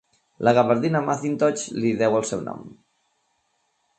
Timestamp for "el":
2.21-2.27